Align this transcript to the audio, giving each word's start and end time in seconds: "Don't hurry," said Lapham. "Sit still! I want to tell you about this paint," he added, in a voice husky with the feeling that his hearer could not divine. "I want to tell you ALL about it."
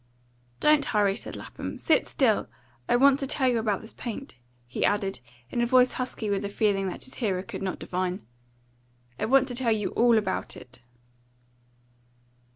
"Don't 0.59 0.83
hurry," 0.83 1.15
said 1.15 1.35
Lapham. 1.35 1.77
"Sit 1.77 2.07
still! 2.07 2.47
I 2.89 2.95
want 2.95 3.19
to 3.19 3.27
tell 3.27 3.47
you 3.47 3.59
about 3.59 3.81
this 3.81 3.93
paint," 3.93 4.33
he 4.65 4.83
added, 4.83 5.19
in 5.51 5.61
a 5.61 5.65
voice 5.67 5.91
husky 5.91 6.27
with 6.27 6.41
the 6.41 6.49
feeling 6.49 6.89
that 6.89 7.03
his 7.03 7.13
hearer 7.21 7.43
could 7.43 7.61
not 7.61 7.77
divine. 7.77 8.25
"I 9.19 9.25
want 9.25 9.47
to 9.49 9.53
tell 9.53 9.71
you 9.71 9.89
ALL 9.89 10.17
about 10.17 10.57
it." 10.57 10.81